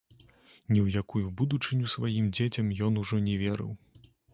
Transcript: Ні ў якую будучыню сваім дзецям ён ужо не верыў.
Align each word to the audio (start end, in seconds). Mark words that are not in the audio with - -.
Ні 0.71 0.79
ў 0.85 1.03
якую 1.05 1.21
будучыню 1.43 1.93
сваім 1.95 2.33
дзецям 2.39 2.77
ён 2.89 3.03
ужо 3.05 3.25
не 3.31 3.41
верыў. 3.45 3.71